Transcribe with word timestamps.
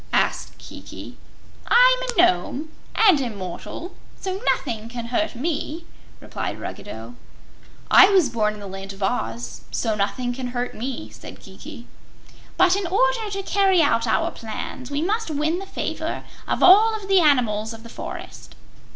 asked 0.13 0.57
Kiki. 0.57 1.15
"I'm 1.67 2.01
a 2.01 2.15
Nome, 2.17 2.71
and 2.95 3.21
immortal, 3.21 3.93
so 4.19 4.41
nothing 4.51 4.89
can 4.89 5.05
hurt 5.13 5.35
me," 5.35 5.85
replied 6.19 6.59
Ruggedo. 6.59 7.13
"I 7.91 8.09
was 8.09 8.27
born 8.27 8.55
in 8.55 8.59
the 8.59 8.65
Land 8.65 8.93
of 8.93 9.03
Oz, 9.03 9.61
so 9.69 9.93
nothing 9.93 10.33
can 10.33 10.47
hurt 10.57 10.73
me," 10.73 11.11
said 11.11 11.39
Kiki. 11.39 11.85
"But, 12.57 12.75
in 12.75 12.87
order 12.87 13.29
to 13.29 13.43
carry 13.43 13.83
out 13.83 14.07
our 14.07 14.31
plans, 14.31 14.89
we 14.89 15.03
must 15.03 15.29
win 15.29 15.59
the 15.59 15.67
favor 15.67 16.23
of 16.47 16.63
all 16.63 16.95
the 17.07 17.19
animals 17.19 17.71
of 17.71 17.83
the 17.83 17.87
forest." 17.87 18.55